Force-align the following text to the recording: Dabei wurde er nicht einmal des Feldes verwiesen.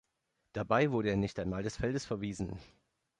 Dabei 0.53 0.89
wurde 0.89 1.11
er 1.11 1.15
nicht 1.15 1.37
einmal 1.37 1.61
des 1.61 1.77
Feldes 1.77 2.05
verwiesen. 2.07 2.57